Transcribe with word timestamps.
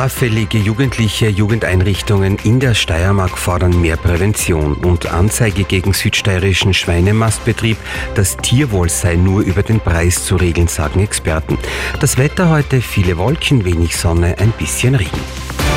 Straffällige 0.00 0.56
Jugendliche, 0.56 1.28
Jugendeinrichtungen 1.28 2.38
in 2.42 2.58
der 2.58 2.72
Steiermark 2.72 3.36
fordern 3.36 3.82
mehr 3.82 3.98
Prävention 3.98 4.72
und 4.72 5.12
Anzeige 5.12 5.64
gegen 5.64 5.92
südsteirischen 5.92 6.72
Schweinemastbetrieb. 6.72 7.76
Das 8.14 8.38
Tierwohl 8.38 8.88
sei 8.88 9.16
nur 9.16 9.42
über 9.42 9.62
den 9.62 9.78
Preis 9.78 10.24
zu 10.24 10.36
regeln, 10.36 10.68
sagen 10.68 11.00
Experten. 11.00 11.58
Das 12.00 12.16
Wetter 12.16 12.48
heute 12.48 12.80
viele 12.80 13.18
Wolken, 13.18 13.66
wenig 13.66 13.94
Sonne, 13.94 14.36
ein 14.38 14.52
bisschen 14.52 14.94
Regen. 14.94 15.20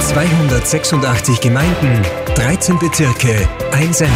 286 0.07 1.42
Gemeinden, 1.42 2.02
13 2.36 2.80
Bezirke, 2.80 3.50
ein 3.74 3.92
Sender. 3.92 4.14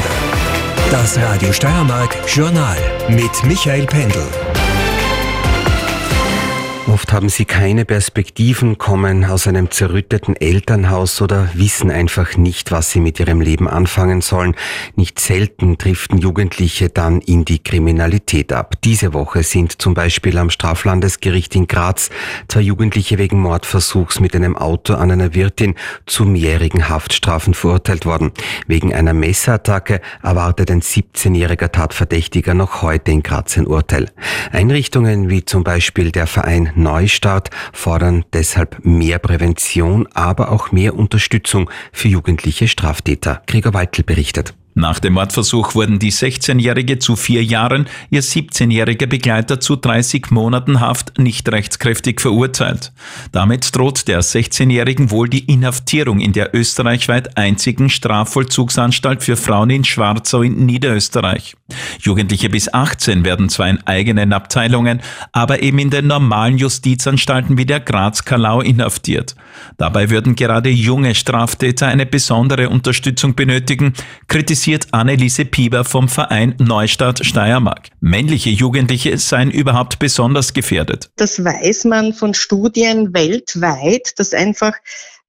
Das 0.89 1.18
Radio 1.18 1.52
Steiermark 1.52 2.16
Journal 2.34 2.78
mit 3.10 3.44
Michael 3.44 3.86
Pendel. 3.86 4.24
Oft 7.08 7.14
haben 7.14 7.30
sie 7.30 7.46
keine 7.46 7.86
Perspektiven, 7.86 8.78
kommen 8.78 9.23
aus 9.23 9.48
einem 9.48 9.71
zerrütteten 9.71 10.36
Elternhaus 10.36 11.22
oder 11.22 11.48
wissen 11.54 11.90
einfach 11.90 12.36
nicht, 12.36 12.70
was 12.72 12.91
sie 12.91 13.00
mit 13.00 13.18
ihrem 13.22 13.40
Leben 13.40 13.70
anfangen 13.70 14.20
sollen. 14.20 14.55
Nicht 14.98 15.17
selten 15.17 15.78
driften 15.78 16.17
Jugendliche 16.17 16.90
dann 16.90 17.22
in 17.22 17.45
die 17.45 17.59
Kriminalität 17.59 18.52
ab. 18.52 18.73
Diese 18.84 19.14
Woche 19.14 19.44
sind 19.44 19.81
zum 19.81 19.94
Beispiel 19.94 20.38
am 20.38 20.50
Straflandesgericht 20.50 21.55
in 21.55 21.67
Graz 21.67 22.09
zwei 22.50 22.59
Jugendliche 22.59 23.17
wegen 23.17 23.39
Mordversuchs 23.39 24.20
mit 24.20 24.36
einem 24.36 24.58
Auto 24.58 24.95
an 24.95 25.09
einer 25.09 25.34
Wirtin 25.34 25.76
zu 26.08 26.26
mehrjährigen 26.26 26.89
Haftstrafen 26.89 27.53
verurteilt 27.53 28.05
worden. 28.05 28.34
Wegen 28.67 28.94
einer 28.94 29.14
Messerattacke 29.14 30.02
erwartet 30.22 30.70
ein 30.72 30.81
17-jähriger 30.81 31.72
Tatverdächtiger 31.72 32.53
noch 32.53 32.81
heute 32.81 33.12
in 33.12 33.23
Graz 33.23 33.55
ein 33.58 33.66
Urteil. 33.66 34.09
Einrichtungen 34.52 35.30
wie 35.30 35.45
zum 35.45 35.64
Beispiel 35.64 36.12
der 36.12 36.28
Verein 36.28 36.73
Neustart 36.98 37.52
fordern 37.74 38.26
deshalb 38.34 38.84
mehr 38.84 39.20
Prävention, 39.20 40.08
aber 40.16 40.52
auch 40.52 40.72
mehr 40.72 40.96
Unterstützung 40.96 41.70
für 41.92 42.08
jugendliche 42.08 42.68
Straftäter. 42.68 43.44
Gregor 43.46 43.76
Waltel 43.76 44.04
berichtet. 44.04 44.56
Nach 44.78 45.00
dem 45.00 45.14
Mordversuch 45.14 45.73
wurden 45.73 45.97
die 45.97 46.11
16-Jährige 46.11 47.00
zu 47.00 47.16
vier 47.16 47.44
Jahren, 47.44 47.88
ihr 48.11 48.22
17-jähriger 48.22 49.08
Begleiter 49.08 49.59
zu 49.59 49.75
30 49.75 50.30
Monaten 50.30 50.81
Haft 50.81 51.17
nicht 51.17 51.52
rechtskräftig 51.52 52.22
verurteilt. 52.22 52.94
Damit 53.31 53.75
droht 53.75 54.08
der 54.08 54.22
16-Jährigen 54.22 55.09
wohl 55.09 55.30
die 55.30 55.52
Inhaftierung 55.52 56.20
in 56.20 56.31
der 56.31 56.53
österreichweit 56.53 57.38
einzigen 57.39 57.89
Strafvollzugsanstalt 57.89 59.23
für 59.23 59.36
Frauen 59.36 59.72
in 59.72 59.83
Schwarzau 59.83 60.44
in 60.44 60.67
Niederösterreich. 60.67 61.55
Jugendliche 62.00 62.52
bis 62.52 62.72
18 62.72 63.25
werden 63.25 63.50
zwar 63.50 63.70
in 63.70 63.80
eigenen 63.88 64.31
Abteilungen, 64.31 65.02
aber 65.31 65.64
eben 65.64 65.80
in 65.80 65.89
den 65.89 66.05
normalen 66.05 66.59
Justizanstalten 66.59 67.58
wie 67.58 67.66
der 67.66 67.80
Graz-Kalau 67.80 68.61
inhaftiert. 68.61 69.36
Dabei 69.77 70.09
würden 70.09 70.36
gerade 70.36 70.69
junge 70.69 71.16
Straftäter 71.16 71.88
eine 71.88 72.05
besondere 72.05 72.69
Unterstützung 72.69 73.36
benötigen, 73.36 73.94
kritisiert 74.27 74.88
Anneliese 74.91 75.45
Pieber 75.45 75.83
vom 75.83 76.09
Verein 76.09 76.55
Neustadt 76.59 77.25
Steiermark. 77.25 77.89
Männliche 77.99 78.49
Jugendliche 78.49 79.17
seien 79.17 79.52
überhaupt 79.52 79.99
besonders 79.99 80.53
gefährdet. 80.53 81.09
Das 81.16 81.44
weiß 81.44 81.86
man 81.86 82.14
von 82.14 82.33
Studien 82.33 83.14
weltweit, 83.14 84.17
dass 84.17 84.33
einfach 84.33 84.73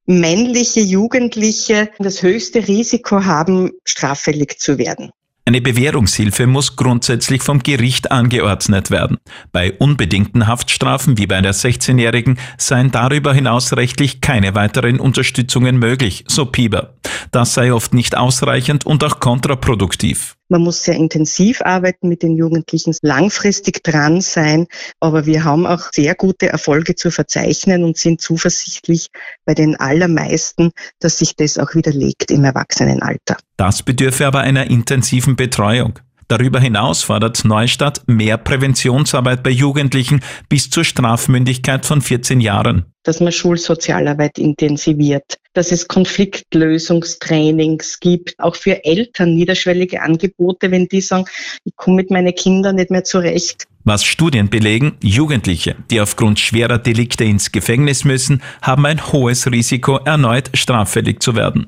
männliche 0.06 0.80
Jugendliche 0.80 1.90
das 1.98 2.22
höchste 2.22 2.66
Risiko 2.66 3.24
haben, 3.24 3.72
straffällig 3.84 4.58
zu 4.58 4.78
werden. 4.78 5.10
Eine 5.48 5.62
Bewährungshilfe 5.62 6.46
muss 6.46 6.77
grundsätzlich 6.77 7.42
vom 7.42 7.62
Gericht 7.62 8.10
angeordnet 8.10 8.91
werden. 8.91 9.16
Bei 9.50 9.72
unbedingten 9.72 10.46
Haftstrafen 10.46 11.16
wie 11.16 11.27
bei 11.27 11.41
der 11.41 11.54
16-Jährigen 11.54 12.38
seien 12.58 12.91
darüber 12.91 13.32
hinaus 13.32 13.74
rechtlich 13.74 14.20
keine 14.20 14.54
weiteren 14.54 15.00
Unterstützungen 15.00 15.78
möglich, 15.78 16.26
so 16.28 16.44
Pieber. 16.44 16.96
Das 17.30 17.54
sei 17.54 17.72
oft 17.72 17.94
nicht 17.94 18.14
ausreichend 18.14 18.84
und 18.84 19.02
auch 19.02 19.20
kontraproduktiv. 19.20 20.38
Man 20.48 20.62
muss 20.62 20.82
sehr 20.82 20.94
intensiv 20.94 21.60
arbeiten 21.62 22.08
mit 22.08 22.22
den 22.22 22.36
Jugendlichen, 22.36 22.94
langfristig 23.03 23.82
dran 23.84 24.20
sein. 24.20 24.66
Aber 25.00 25.26
wir 25.26 25.44
haben 25.44 25.66
auch 25.66 25.92
sehr 25.92 26.14
gute 26.14 26.48
Erfolge 26.48 26.94
zu 26.94 27.10
verzeichnen 27.10 27.84
und 27.84 27.97
sind 27.97 28.20
zuversichtlich 28.20 29.09
bei 29.44 29.54
den 29.54 29.76
allermeisten, 29.76 30.72
dass 31.00 31.19
sich 31.19 31.36
das 31.36 31.59
auch 31.59 31.75
widerlegt 31.75 32.31
im 32.31 32.44
Erwachsenenalter. 32.44 33.36
Das 33.56 33.82
bedürfe 33.82 34.26
aber 34.26 34.41
einer 34.41 34.70
intensiven 34.70 35.36
Betreuung. 35.36 35.98
Darüber 36.28 36.61
hinaus 36.61 37.03
fordert 37.03 37.43
Neustadt 37.47 38.03
mehr 38.06 38.37
Präventionsarbeit 38.37 39.43
bei 39.43 39.49
Jugendlichen 39.49 40.21
bis 40.50 40.69
zur 40.69 40.84
Strafmündigkeit 40.84 41.87
von 41.87 42.03
14 42.03 42.43
Jahren. 42.43 42.84
Dass 43.03 43.21
man 43.21 43.33
Schulsozialarbeit 43.33 44.39
intensiviert, 44.39 45.39
dass 45.55 45.72
es 45.72 45.89
Konfliktlösungstrainings 45.89 48.00
gibt, 48.00 48.34
auch 48.39 48.56
für 48.56 48.84
Eltern 48.84 49.34
niederschwellige 49.34 50.03
Angebote, 50.03 50.71
wenn 50.71 50.89
die 50.89 51.00
sagen, 51.00 51.25
ich 51.65 51.75
komme 51.77 51.97
mit 51.97 52.11
meinen 52.11 52.34
Kindern 52.34 52.77
nicht 52.77 52.91
mehr 52.91 53.05
zurecht, 53.05 53.65
was 53.88 54.04
Studien 54.04 54.50
belegen, 54.50 54.97
Jugendliche, 55.00 55.76
die 55.91 56.00
aufgrund 56.00 56.38
schwerer 56.38 56.78
Delikte 56.78 57.25
ins 57.25 57.53
Gefängnis 57.53 58.04
müssen, 58.04 58.43
haben 58.60 58.84
ein 58.87 59.12
hohes 59.12 59.50
Risiko, 59.50 59.97
erneut 60.04 60.50
straffällig 60.54 61.22
zu 61.22 61.34
werden. 61.34 61.66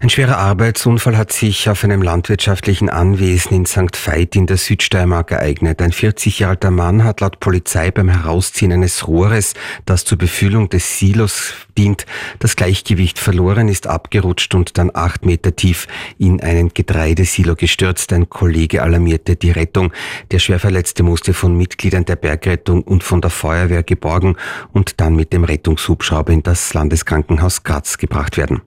Ein 0.00 0.10
schwerer 0.10 0.38
Arbeitsunfall 0.38 1.16
hat 1.16 1.32
sich 1.32 1.68
auf 1.68 1.84
einem 1.84 2.02
landwirtschaftlichen 2.02 2.88
Anwesen 2.88 3.54
in 3.54 3.66
St. 3.66 3.96
Veit 4.06 4.34
in 4.34 4.46
der 4.46 4.56
Südsteiermark 4.56 5.30
ereignet. 5.30 5.80
Ein 5.82 5.92
40 5.92 6.40
Jahre 6.40 6.54
alter 6.54 6.70
Mann 6.70 7.02
hat 7.02 7.20
laut 7.20 7.40
Polizei 7.40 7.90
beim 7.90 8.08
Herausziehen 8.08 8.70
eines 8.70 9.08
Rohres, 9.08 9.54
das 9.86 10.04
zur 10.04 10.18
Befüllung 10.18 10.68
des 10.68 11.00
Silos 11.00 11.52
dient, 11.76 12.06
das 12.38 12.56
Gleichgewicht 12.56 13.18
verloren, 13.18 13.68
ist 13.68 13.86
abgerutscht 13.86 14.54
und 14.54 14.78
dann 14.78 14.90
acht 14.94 15.24
Meter 15.24 15.54
tief 15.54 15.86
in 16.18 16.40
einen 16.40 16.70
Getreidesilo 16.74 17.54
gestürzt. 17.54 18.12
Ein 18.12 18.28
Kollege 18.28 18.82
alarmierte 18.82 19.36
die 19.36 19.50
Rettung. 19.50 19.92
Der 20.30 20.38
Schwerverletzte 20.38 21.02
musste 21.02 21.34
von 21.34 21.56
Mitgliedern 21.56 22.04
der 22.04 22.16
Bergrettung 22.16 22.82
und 22.82 23.04
von 23.04 23.20
der 23.20 23.30
Feuerwehr 23.30 23.82
geborgen 23.82 24.36
und 24.72 25.00
dann 25.00 25.16
mit 25.16 25.32
dem 25.32 25.44
Rettungshubschrauber 25.44 26.32
in 26.32 26.42
das 26.42 26.74
Landeskrankenhaus 26.74 27.62
Graz 27.62 27.98
gebracht 27.98 28.36
werden. 28.36 28.62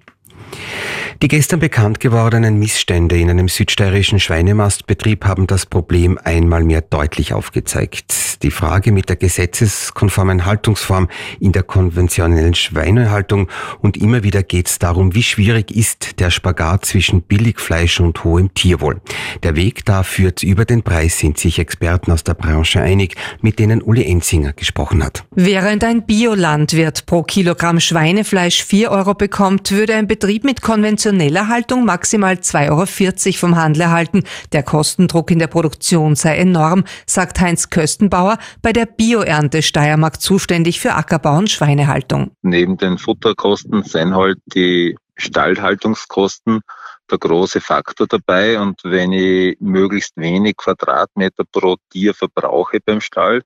Die 1.21 1.27
gestern 1.27 1.59
bekannt 1.59 1.99
gewordenen 1.99 2.59
Missstände 2.59 3.17
in 3.17 3.29
einem 3.29 3.47
südsteirischen 3.47 4.19
Schweinemastbetrieb 4.19 5.25
haben 5.25 5.47
das 5.47 5.65
Problem 5.65 6.19
einmal 6.23 6.63
mehr 6.63 6.81
deutlich 6.81 7.33
aufgezeigt. 7.33 8.26
Die 8.43 8.51
Frage 8.51 8.91
mit 8.91 9.09
der 9.09 9.15
gesetzeskonformen 9.15 10.45
Haltungsform 10.45 11.07
in 11.39 11.51
der 11.51 11.63
konventionellen 11.63 12.53
Schweinehaltung 12.53 13.47
und 13.81 13.97
immer 13.97 14.23
wieder 14.23 14.43
geht 14.43 14.67
es 14.67 14.79
darum, 14.79 15.15
wie 15.15 15.23
schwierig 15.23 15.71
ist 15.71 16.19
der 16.19 16.29
Spagat 16.29 16.85
zwischen 16.85 17.21
Billigfleisch 17.21 17.99
und 17.99 18.23
hohem 18.23 18.53
Tierwohl. 18.53 19.01
Der 19.43 19.55
Weg 19.55 19.85
da 19.85 20.03
führt 20.03 20.43
über 20.43 20.65
den 20.65 20.83
Preis, 20.83 21.17
sind 21.17 21.39
sich 21.39 21.57
Experten 21.57 22.11
aus 22.11 22.23
der 22.23 22.35
Branche 22.35 22.81
einig, 22.81 23.15
mit 23.41 23.57
denen 23.57 23.81
Uli 23.81 24.05
Enzinger 24.05 24.53
gesprochen 24.53 25.03
hat. 25.03 25.23
Während 25.31 25.83
ein 25.83 26.05
Biolandwirt 26.05 27.05
pro 27.05 27.23
Kilogramm 27.23 27.79
Schweinefleisch 27.79 28.63
4 28.63 28.91
Euro 28.91 29.13
bekommt, 29.13 29.71
würde 29.71 29.95
ein 29.95 30.07
Betrieb 30.07 30.43
mit 30.43 30.61
konventioneller 30.61 31.47
Haltung 31.47 31.85
maximal 31.85 32.35
2,40 32.35 32.67
Euro 32.69 33.37
vom 33.37 33.55
Handel 33.55 33.83
erhalten. 33.83 34.23
Der 34.51 34.63
Kostendruck 34.63 35.31
in 35.31 35.39
der 35.39 35.47
Produktion 35.47 36.15
sei 36.15 36.37
enorm, 36.37 36.83
sagt 37.05 37.39
Heinz 37.39 37.69
Köstenbauer, 37.69 38.26
bei 38.61 38.73
der 38.73 38.85
Bioernte 38.85 39.61
Steiermark 39.61 40.21
zuständig 40.21 40.79
für 40.79 40.93
Ackerbau 40.93 41.37
und 41.37 41.49
Schweinehaltung. 41.49 42.31
Neben 42.41 42.77
den 42.77 42.97
Futterkosten 42.97 43.83
sind 43.83 44.15
halt 44.15 44.39
die 44.53 44.97
Stallhaltungskosten 45.15 46.61
der 47.09 47.17
große 47.17 47.61
Faktor 47.61 48.07
dabei. 48.07 48.59
Und 48.59 48.81
wenn 48.83 49.11
ich 49.11 49.57
möglichst 49.59 50.17
wenig 50.17 50.57
Quadratmeter 50.57 51.43
pro 51.51 51.77
Tier 51.89 52.13
verbrauche 52.13 52.79
beim 52.85 53.01
Stall, 53.01 53.43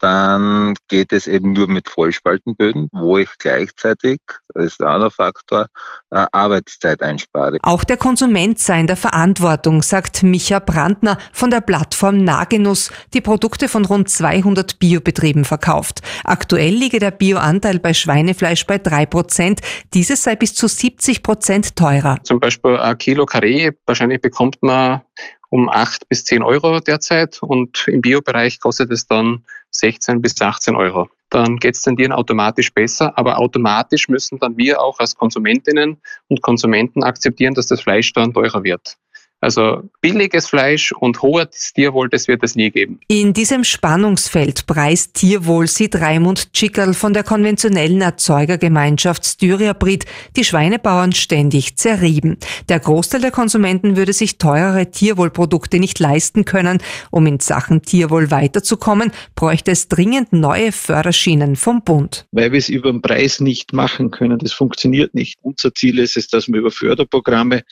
dann 0.00 0.74
geht 0.88 1.12
es 1.12 1.26
eben 1.26 1.52
nur 1.52 1.68
mit 1.68 1.88
Vollspaltenböden, 1.88 2.88
wo 2.92 3.18
ich 3.18 3.28
gleichzeitig, 3.38 4.20
das 4.54 4.64
ist 4.64 4.80
ein 4.80 4.88
anderer 4.88 5.10
Faktor, 5.10 5.66
äh, 6.10 6.26
Arbeitszeit 6.32 7.02
einspare. 7.02 7.58
Auch 7.62 7.84
der 7.84 7.98
Konsument 7.98 8.58
sei 8.58 8.80
in 8.80 8.86
der 8.86 8.96
Verantwortung, 8.96 9.82
sagt 9.82 10.22
Micha 10.22 10.58
Brandner 10.58 11.18
von 11.32 11.50
der 11.50 11.60
Plattform 11.60 12.24
Nagenuss, 12.24 12.90
die 13.12 13.20
Produkte 13.20 13.68
von 13.68 13.84
rund 13.84 14.08
200 14.08 14.78
Biobetrieben 14.78 15.44
verkauft. 15.44 16.00
Aktuell 16.24 16.74
liege 16.74 16.98
der 16.98 17.10
Bioanteil 17.10 17.78
bei 17.78 17.94
Schweinefleisch 17.94 18.66
bei 18.66 18.78
drei 18.78 19.06
Prozent. 19.06 19.60
Dieses 19.92 20.22
sei 20.22 20.34
bis 20.34 20.54
zu 20.54 20.66
70 20.66 21.22
Prozent 21.22 21.76
teurer. 21.76 22.16
Zum 22.24 22.40
Beispiel 22.40 22.76
ein 22.76 22.96
Kilo 22.98 23.26
Karree, 23.26 23.70
wahrscheinlich 23.86 24.20
bekommt 24.20 24.56
man 24.62 25.02
um 25.50 25.68
acht 25.68 26.08
bis 26.08 26.24
zehn 26.24 26.42
Euro 26.42 26.80
derzeit 26.80 27.42
und 27.42 27.86
im 27.88 28.00
Biobereich 28.00 28.60
kostet 28.60 28.90
es 28.92 29.06
dann 29.06 29.44
16 29.70 30.20
bis 30.20 30.40
18 30.40 30.76
Euro. 30.76 31.08
Dann 31.30 31.58
geht 31.58 31.76
es 31.76 31.82
den 31.82 31.96
Tieren 31.96 32.12
automatisch 32.12 32.72
besser, 32.72 33.16
aber 33.16 33.38
automatisch 33.38 34.08
müssen 34.08 34.38
dann 34.38 34.56
wir 34.56 34.80
auch 34.80 34.98
als 34.98 35.14
Konsumentinnen 35.14 36.00
und 36.28 36.42
Konsumenten 36.42 37.04
akzeptieren, 37.04 37.54
dass 37.54 37.66
das 37.66 37.80
Fleisch 37.80 38.12
dann 38.12 38.34
teurer 38.34 38.64
wird. 38.64 38.96
Also 39.40 39.88
billiges 40.02 40.48
Fleisch 40.48 40.92
und 40.92 41.22
hohes 41.22 41.72
Tierwohl, 41.74 42.10
das 42.10 42.28
wird 42.28 42.42
es 42.42 42.56
nie 42.56 42.70
geben. 42.70 43.00
In 43.08 43.32
diesem 43.32 43.64
Spannungsfeld 43.64 44.66
Preis 44.66 45.12
Tierwohl 45.12 45.66
sieht 45.66 45.96
Raimund 45.96 46.52
Tschickerl 46.52 46.92
von 46.92 47.14
der 47.14 47.22
konventionellen 47.22 48.02
Erzeugergemeinschaft 48.02 49.24
Styriabrit 49.24 50.04
die 50.36 50.44
Schweinebauern 50.44 51.12
ständig 51.12 51.76
zerrieben. 51.76 52.36
Der 52.68 52.80
Großteil 52.80 53.22
der 53.22 53.30
Konsumenten 53.30 53.96
würde 53.96 54.12
sich 54.12 54.36
teurere 54.36 54.90
Tierwohlprodukte 54.90 55.78
nicht 55.78 55.98
leisten 55.98 56.44
können. 56.44 56.78
Um 57.10 57.26
in 57.26 57.40
Sachen 57.40 57.82
Tierwohl 57.82 58.30
weiterzukommen, 58.30 59.10
bräuchte 59.36 59.70
es 59.70 59.88
dringend 59.88 60.34
neue 60.34 60.72
Förderschienen 60.72 61.56
vom 61.56 61.82
Bund. 61.82 62.26
Weil 62.32 62.52
wir 62.52 62.58
es 62.58 62.68
über 62.68 62.92
den 62.92 63.00
Preis 63.00 63.40
nicht 63.40 63.72
machen 63.72 64.10
können, 64.10 64.38
das 64.38 64.52
funktioniert 64.52 65.14
nicht. 65.14 65.38
Unser 65.40 65.74
Ziel 65.74 65.98
ist 65.98 66.18
es, 66.18 66.28
dass 66.28 66.48
wir 66.48 66.56
über 66.56 66.70
Förderprogramme 66.70 67.62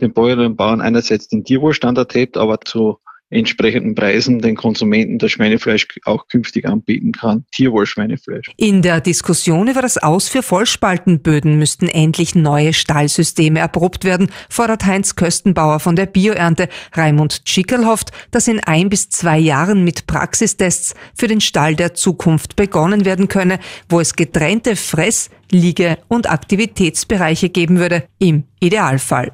den 0.00 0.12
Bäuerinnen 0.12 0.52
und 0.52 0.56
Bauern 0.56 0.80
einerseits 0.80 1.28
den 1.28 1.44
Tierwohlstandard 1.44 2.14
hebt, 2.14 2.36
aber 2.36 2.60
zu 2.60 2.98
entsprechenden 3.28 3.94
Preisen 3.94 4.40
den 4.40 4.54
Konsumenten 4.54 5.18
das 5.18 5.32
Schweinefleisch 5.32 5.86
auch 6.04 6.28
künftig 6.28 6.64
anbieten 6.66 7.12
kann. 7.12 7.44
Tierwohlschweinefleisch. 7.52 8.52
In 8.56 8.82
der 8.82 9.00
Diskussion 9.00 9.66
über 9.66 9.82
das 9.82 9.98
Aus 9.98 10.28
für 10.28 10.42
Vollspaltenböden 10.42 11.58
müssten 11.58 11.88
endlich 11.88 12.36
neue 12.36 12.72
Stallsysteme 12.72 13.58
erprobt 13.58 14.04
werden, 14.04 14.30
fordert 14.48 14.86
Heinz 14.86 15.16
Köstenbauer 15.16 15.80
von 15.80 15.96
der 15.96 16.06
Bioernte. 16.06 16.68
Raimund 16.92 17.42
Schickerl 17.44 17.86
hofft, 17.86 18.12
dass 18.30 18.46
in 18.46 18.60
ein 18.60 18.88
bis 18.88 19.08
zwei 19.08 19.38
Jahren 19.38 19.82
mit 19.82 20.06
Praxistests 20.06 20.94
für 21.14 21.26
den 21.26 21.40
Stall 21.40 21.74
der 21.74 21.94
Zukunft 21.94 22.54
begonnen 22.54 23.04
werden 23.04 23.26
könne, 23.26 23.58
wo 23.88 23.98
es 23.98 24.14
getrennte 24.14 24.76
Fress-, 24.76 25.30
Liege- 25.50 25.98
und 26.08 26.30
Aktivitätsbereiche 26.30 27.48
geben 27.48 27.78
würde, 27.78 28.04
im 28.18 28.44
Idealfall. 28.58 29.32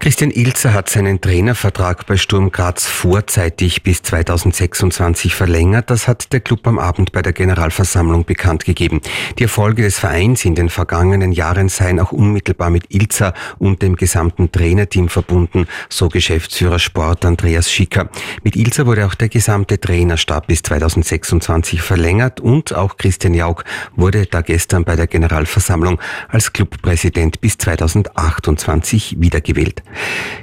Christian 0.00 0.32
Ilzer 0.32 0.74
hat 0.74 0.90
seinen 0.90 1.20
Trainervertrag 1.20 2.06
bei 2.06 2.16
Sturm 2.16 2.50
Graz 2.50 2.86
vorzeitig 2.86 3.84
bis 3.84 4.02
2026 4.02 5.34
verlängert. 5.34 5.90
Das 5.90 6.08
hat 6.08 6.32
der 6.32 6.40
Club 6.40 6.66
am 6.66 6.80
Abend 6.80 7.12
bei 7.12 7.22
der 7.22 7.32
Generalversammlung 7.32 8.24
bekannt 8.24 8.64
gegeben. 8.64 9.00
Die 9.38 9.44
Erfolge 9.44 9.82
des 9.82 10.00
Vereins 10.00 10.44
in 10.44 10.56
den 10.56 10.70
vergangenen 10.70 11.30
Jahren 11.30 11.68
seien 11.68 12.00
auch 12.00 12.10
unmittelbar 12.10 12.70
mit 12.70 12.92
Ilzer 12.92 13.32
und 13.58 13.80
dem 13.80 13.94
gesamten 13.94 14.50
Trainerteam 14.50 15.08
verbunden, 15.08 15.66
so 15.88 16.08
Geschäftsführer 16.08 16.80
Sport 16.80 17.24
Andreas 17.24 17.70
Schicker. 17.70 18.10
Mit 18.42 18.56
Ilzer 18.56 18.86
wurde 18.86 19.06
auch 19.06 19.14
der 19.14 19.28
gesamte 19.28 19.78
Trainerstab 19.78 20.48
bis 20.48 20.62
2026 20.62 21.80
verlängert 21.80 22.40
und 22.40 22.74
auch 22.74 22.96
Christian 22.96 23.34
Jaug 23.34 23.62
wurde 23.94 24.26
da 24.26 24.40
gestern 24.40 24.84
bei 24.84 24.96
der 24.96 25.06
Generalversammlung 25.06 25.21
Generalversammlung 25.22 26.00
als 26.28 26.52
Clubpräsident 26.52 27.40
bis 27.40 27.56
2028 27.58 29.20
wiedergewählt. 29.20 29.84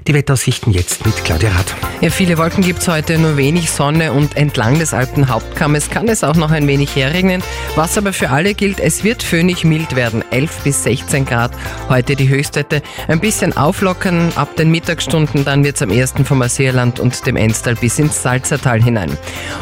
Die 0.07 0.13
Wetteraussichten 0.13 0.71
jetzt 0.71 1.05
mit 1.05 1.25
Claudia 1.25 1.49
Rath. 1.49 1.75
Ja, 1.99 2.09
viele 2.09 2.37
Wolken 2.37 2.63
gibt 2.63 2.79
es 2.79 2.87
heute, 2.87 3.17
nur 3.17 3.35
wenig 3.35 3.71
Sonne 3.71 4.13
und 4.13 4.37
entlang 4.37 4.79
des 4.79 4.93
Alpenhauptkammes 4.93 5.89
kann 5.89 6.07
es 6.07 6.23
auch 6.23 6.37
noch 6.37 6.51
ein 6.51 6.65
wenig 6.65 6.95
herregnen. 6.95 7.43
Was 7.75 7.97
aber 7.97 8.13
für 8.13 8.29
alle 8.29 8.53
gilt, 8.53 8.79
es 8.79 9.03
wird 9.03 9.21
föhnig 9.21 9.65
mild 9.65 9.97
werden, 9.97 10.23
11 10.31 10.63
bis 10.63 10.83
16 10.83 11.25
Grad. 11.25 11.51
Heute 11.89 12.15
die 12.15 12.29
Höchstwerte 12.29 12.81
ein 13.09 13.19
bisschen 13.19 13.57
auflockern 13.57 14.31
ab 14.35 14.55
den 14.55 14.71
Mittagsstunden, 14.71 15.43
dann 15.43 15.65
wird 15.65 15.75
es 15.75 15.81
am 15.81 15.91
ersten 15.91 16.23
vom 16.23 16.41
Assierland 16.41 17.01
und 17.01 17.25
dem 17.27 17.35
Enstal 17.35 17.75
bis 17.75 17.99
ins 17.99 18.23
Salzertal 18.23 18.81
hinein. 18.81 19.17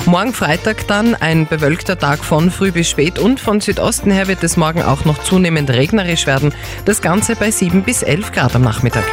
Morgen 0.06 0.34
Freitag 0.34 0.88
dann 0.88 1.16
ein 1.16 1.48
bewölkter 1.48 1.98
Tag 1.98 2.24
von 2.24 2.52
früh 2.52 2.72
bis 2.72 2.88
spät 2.88 3.18
und 3.18 3.40
von 3.40 3.62
Südosten 3.62 4.12
her 4.12 4.28
wird 4.28 4.44
es 4.44 4.58
morgen 4.58 4.84
auch 4.84 5.06
noch 5.08 5.24
zunehmend 5.24 5.72
regnerisch 5.72 6.28
werden. 6.28 6.54
Das 6.86 7.02
Ganze 7.02 7.36
bei 7.36 7.50
7 7.50 7.84
bis 7.84 8.04
11 8.04 8.32
Grad 8.32 8.56
am 8.56 8.62
Nachmittag. 8.62 9.06